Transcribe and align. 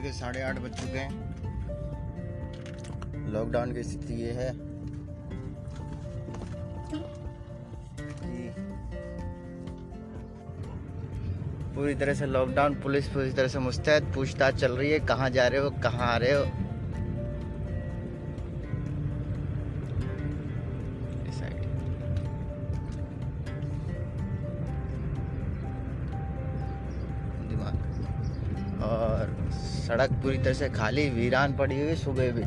के 0.00 0.12
साढ़े 0.12 0.42
आठ 0.42 0.58
बज 0.58 0.70
चुके 0.70 0.98
हैं। 0.98 1.10
लॉकडाउन 3.32 3.72
की 3.72 3.82
स्थिति 3.82 4.14
ये 4.14 4.32
है। 4.32 4.70
पूरी 11.74 11.94
तरह 11.94 12.14
से 12.14 12.26
लॉकडाउन 12.26 12.74
पुलिस 12.74 13.08
पूरी 13.08 13.32
तरह 13.32 13.48
से 13.48 13.58
मुस्तैद, 13.58 14.12
पूछताछ 14.14 14.54
चल 14.54 14.72
रही 14.72 14.90
है, 14.90 14.98
कहाँ 15.00 15.30
जा 15.30 15.48
रहे 15.48 15.60
हो, 15.60 15.70
कहाँ 15.70 16.06
आ 16.06 16.16
रहे 16.16 16.32
हो? 16.32 16.69
और 29.20 29.50
सड़क 29.52 30.12
पूरी 30.12 30.38
तरह 30.38 30.52
से 30.52 30.68
खाली, 30.68 31.08
वीरान 31.10 31.56
पड़ी 31.56 31.80
हुई 31.80 31.94
सुबह 31.94 32.30
भी। 32.30 32.42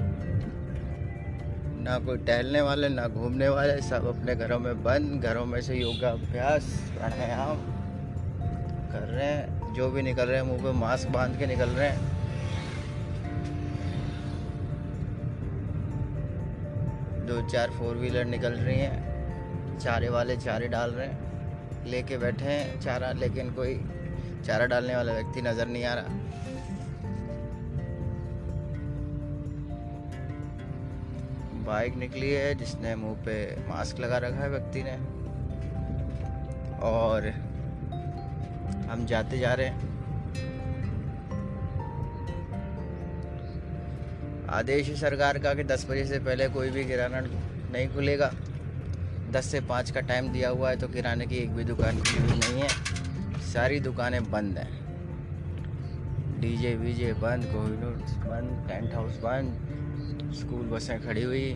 ना 1.83 1.97
कोई 1.99 2.17
टहलने 2.17 2.61
वाले, 2.61 2.89
ना 2.89 3.07
घूमने 3.07 3.49
वाले, 3.49 3.81
सब 3.81 4.07
अपने 4.07 4.35
घरों 4.35 4.59
में 4.59 4.83
बंद, 4.83 5.21
घरों 5.21 5.45
में 5.45 5.61
से 5.61 5.75
योगा 5.75 6.09
अभ्यास 6.09 6.63
प्राणायाम 6.97 7.57
कर 8.91 9.07
रहे 9.07 9.25
हैं। 9.25 9.73
जो 9.73 9.89
भी 9.91 10.01
निकल 10.01 10.27
रहे 10.27 10.37
हैं, 10.37 10.47
मुँह 10.47 10.63
पे 10.63 10.71
मास्क 10.71 11.09
बाँध 11.09 11.37
के 11.39 11.47
निकल 11.47 11.69
रहे 11.69 11.89
हैं। 11.89 12.11
दो 17.25 17.41
चार 17.49 17.69
फोर 17.69 17.95
व्हीलर 17.95 18.25
निकल 18.25 18.53
रही 18.53 18.79
हैं। 18.79 19.79
चारे 19.79 20.09
वाले 20.09 20.37
चारे 20.37 20.67
डाल 20.67 20.91
रहे 20.91 21.07
हैं। 21.07 21.31
लेके 21.85 22.17
बैठे 22.17 22.45
हैं 22.45 22.79
चारा, 22.81 23.11
लेकिन 23.11 23.49
कोई 23.51 23.81
चारा 24.45 24.65
डालने 24.65 24.95
वाला 24.95 25.13
व्यक्ति 25.13 25.41
नज़र 25.41 25.67
नहीं 25.67 25.85
आ 25.85 25.93
रहा। 25.93 26.05
बाइक 31.65 31.95
निकली 31.95 32.29
है 32.31 32.53
जिसने 32.55 32.95
मुँह 32.95 33.15
पे 33.25 33.35
मास्क 33.67 33.99
लगा 33.99 34.17
रखा 34.17 34.37
है 34.37 34.49
व्यक्ति 34.49 34.83
ने। 34.83 34.95
और 36.83 37.27
हम 38.89 39.05
जाते 39.05 39.37
जा 39.37 39.53
रहे 39.53 39.67
हैं। 39.67 39.91
आदेश 44.49 44.89
है 44.89 44.95
सरकार 44.95 45.37
का 45.37 45.53
कि 45.53 45.63
10 45.63 45.85
बजे 45.89 46.05
से 46.05 46.19
पहले 46.19 46.47
कोई 46.49 46.69
भी 46.69 46.83
किराना 46.85 47.19
नहीं 47.19 47.87
खुलेगा। 47.87 48.31
10 49.31 49.45
से 49.45 49.61
5 49.61 49.91
का 49.91 50.01
टाइम 50.01 50.31
दिया 50.31 50.49
हुआ 50.49 50.69
है 50.69 50.75
तो 50.75 50.87
किराने 50.87 51.25
की 51.25 51.35
एक 51.35 51.51
भी 51.51 51.63
दुकान 51.63 51.97
खुली 51.97 52.21
हुई 52.21 52.39
नहीं 52.39 52.61
है। 52.61 52.69
सारी 53.43 53.79
दुकानें 53.79 54.31
बंद 54.31 54.57
हैं। 54.57 54.81
डीजे 56.41 56.75
वीजे 56.75 57.13
बंद 57.13 57.45
कोहिनूर 57.45 57.95
बंद, 58.27 58.67
टेंट 58.69 58.93
हाउस 58.93 59.17
बंद 59.17 59.82
स्कूल 60.33 60.65
बसें 60.67 60.99
खड़ी 61.05 61.23
हुई। 61.23 61.53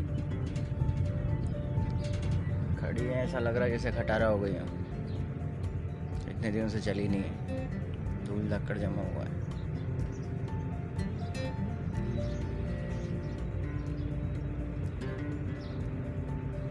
खड़ी 2.80 3.06
है, 3.06 3.24
ऐसा 3.24 3.40
लग 3.40 3.56
रहा 3.56 3.66
है 3.66 3.72
जैसे 3.72 3.92
खटारा 3.92 4.28
हो 4.28 4.40
गई 4.40 4.52
हो। 4.52 4.66
इतने 6.30 6.52
दिनों 6.52 6.68
से 6.70 6.82
चली 6.82 7.08
नहीं 7.08 7.22
है। 7.22 7.66
धूल 8.26 8.50
धक्कड़ 8.50 8.78
जमा 8.78 9.04
हुआ 9.04 9.24
है। 9.24 9.46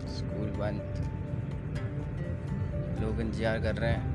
स्कूल 0.08 0.50
बंद। 0.50 0.80
लोग 3.00 3.20
इंतज़ार 3.20 3.60
कर 3.60 3.74
रहे 3.74 3.90
हैं। 3.90 4.14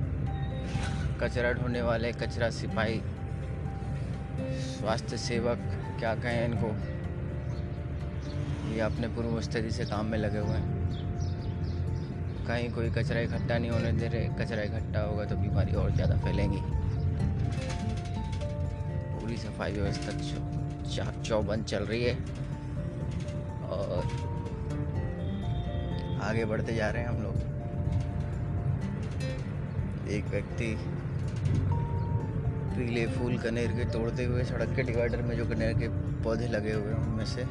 कचरा 1.20 1.52
ढोने 1.54 1.82
वाले, 1.82 2.12
कचरा 2.12 2.50
सिपाही। 2.50 3.02
स्वास्थ्य 4.62 5.18
सेवक, 5.18 5.60
क्या 6.00 6.16
कहें 6.16 6.46
इनको? 6.46 6.74
ये 8.72 8.80
अपने 8.82 9.08
पूर्व 9.16 9.30
मुस्तैदी 9.30 9.72
से 9.72 9.86
काम 9.86 10.06
में 10.06 10.18
लगे 10.18 10.40
हुए 10.40 10.58
हैं। 10.58 10.80
कहीं 12.48 12.70
कोई 12.74 12.90
कचरा 12.92 13.20
इकट्ठा 13.20 13.58
नहीं 13.58 13.72
होने 13.72 13.92
दे 13.94 14.08
रहे, 14.08 14.28
कचरा 14.40 14.62
इकट्ठा 14.64 15.02
होगा 15.02 15.26
तो 15.26 15.36
बीमारी 15.38 15.74
और 15.76 15.92
ज़्यादा 15.96 16.16
फैलेंगी। 16.20 16.62
पूरी 19.14 19.38
सफ़ाई 19.38 19.72
व्यवस्था 19.74 20.12
चाक 20.88 21.22
चौबंद 21.22 21.66
चल 21.66 21.84
रही 21.86 22.04
है 22.04 22.16
और 23.70 24.04
आगे 26.24 26.46
बढ़ते 26.46 26.76
जा 26.76 26.90
रहे 26.90 27.04
हैं 27.04 27.10
हम 27.10 27.22
लोग। 27.24 27.36
एक 30.12 30.26
व्यक्ति 30.32 30.76
पीले 32.76 33.06
फूल 33.10 33.38
कनेर 33.40 33.72
के 33.74 33.86
तोड़ते 33.92 34.24
हुए 34.26 34.44
सड़क 34.46 34.76
के 34.76 34.84
डिवाइडर 34.84 35.22
में 35.22 35.36
जो 35.38 35.46
कनेर 35.46 35.74
के 35.80 35.88
पौधे 36.24 36.48
लगे 36.48 36.74
हुए 36.74 36.92
हैं 36.92 37.00
उनमें 37.02 37.26
से 37.26 37.44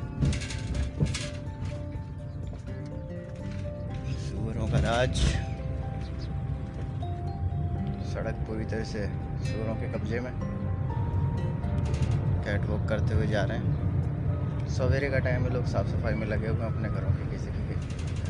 सूरों 4.16 4.68
का 4.68 4.78
राज। 4.78 5.16
सड़क 8.14 8.34
पूरी 8.48 8.64
तरह 8.64 8.84
से 8.84 9.06
सूरों 9.44 9.74
के 9.74 9.92
कब्जे 9.92 10.20
में। 10.20 10.32
कैट 12.44 12.64
वॉक 12.64 12.88
करते 12.88 13.14
हुए 13.14 13.26
जा 13.26 13.44
रहे 13.44 13.58
हैं। 13.58 14.68
सवेरे 14.68 15.10
का 15.10 15.18
टाइम 15.18 15.42
में 15.42 15.50
लोग 15.50 15.66
साफ़ 15.66 15.86
सफ़ाई 15.86 16.14
में 16.14 16.26
लगे 16.26 16.48
हुए 16.48 16.60
हैं 16.60 16.66
अपने 16.66 16.88
घरों 16.88 17.10
के 17.10 17.30
किसी 17.30 17.46
के 17.46 17.60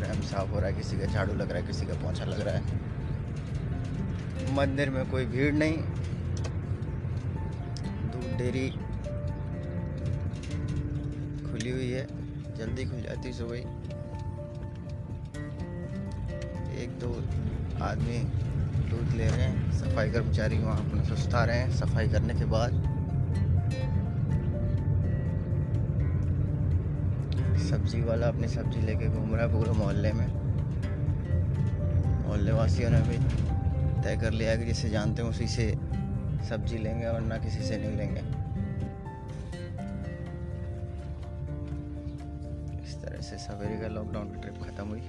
रैम 0.02 0.20
साफ़ 0.20 0.50
हो 0.50 0.58
रहा 0.58 0.66
है, 0.66 0.72
किसी 0.72 0.98
का 0.98 1.06
झाड़ू 1.06 1.34
लग 1.34 1.50
रहा 1.50 1.60
है, 1.60 1.66
किसी 1.66 1.87
का 1.87 1.94
पोछा 1.94 2.25
लग 2.25 2.41
रहा 2.41 2.54
है। 2.54 2.62
मंदिर 4.54 4.91
में 4.91 5.10
कोई 5.10 5.26
भीड़ 5.26 5.54
नहीं। 5.54 5.76
दूध 8.10 8.38
डेरी 8.38 8.70
खुली 11.50 11.70
हुई 11.70 11.91
है। 11.91 12.19
जल्दी 12.60 12.84
खुल 12.84 13.00
जाती 13.00 13.32
सुबह 13.32 13.56
एक, 16.76 16.91
दो 17.00 17.10
आदमी 17.84 18.19
दूध 18.91 19.15
ले 19.15 19.26
रहे 19.26 19.43
हैं, 19.43 19.72
सफ़ाई 19.72 20.10
कर्मचारी 20.10 20.59
वहाँ 20.59 20.76
अपना 20.78 21.04
सुस्ता 21.04 21.44
रहे 21.44 21.59
हैं, 21.59 21.70
सफ़ाई 21.70 22.09
करने 22.09 22.34
के 22.34 22.44
बाद। 22.44 22.72
सब्ज़ी 27.70 28.00
वाला 28.00 28.28
अपनी 28.28 28.49
सब्ज़ी 28.49 28.81
लेके 28.81 29.09
घूम 29.09 29.34
रहा 29.34 29.47
है 29.47 29.53
पूरे 29.53 29.72
मोहल्ले 29.72 30.12
में। 30.12 30.26
मोहल्ले 32.26 32.53
वासियों 32.53 32.91
ने 32.91 33.00
भी 33.00 33.19
तय 34.03 34.16
कर 34.16 34.32
लिया 34.32 34.56
कि 34.56 34.65
जिसे 34.65 34.91
जानते 34.91 35.22
हैं 35.22 35.31
उसी 35.31 35.49
से 35.49 35.70
सब्ज़ी 36.49 36.78
लेंगे 36.78 37.06
और 37.06 37.20
ना 37.20 37.38
किसी 37.38 37.62
से 37.62 37.78
नहीं 37.78 37.97
लेंगे। 37.97 38.40
तरह 43.03 43.21
से 43.21 43.38
सवेरे 43.38 43.77
का 43.81 43.88
लॉकडाउन 43.88 44.28
की 44.28 44.41
ट्रिप 44.41 44.62
ख़त्म 44.62 44.87
हुई। 44.88 45.03